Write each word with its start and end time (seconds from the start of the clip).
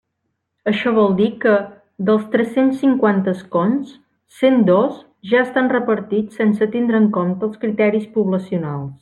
Això 0.69 0.91
vol 0.93 1.11
dir 1.17 1.25
que, 1.43 1.51
dels 2.07 2.23
tres-cents 2.35 2.79
cinquanta 2.85 3.33
escons, 3.39 3.91
cent 4.39 4.65
dos 4.71 4.97
ja 5.35 5.43
estan 5.49 5.71
repartits 5.75 6.41
sense 6.43 6.71
tindre 6.79 7.03
en 7.03 7.07
compte 7.21 7.49
els 7.51 7.63
criteris 7.67 8.11
poblacionals. 8.19 8.91